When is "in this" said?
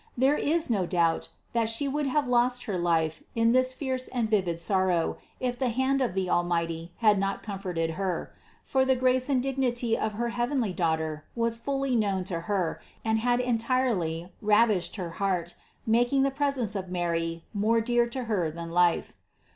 3.35-3.71